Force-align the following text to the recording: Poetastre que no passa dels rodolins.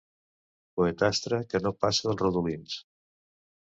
Poetastre 0.81 1.41
que 1.53 1.63
no 1.69 1.75
passa 1.87 2.09
dels 2.09 2.21
rodolins. 2.27 2.85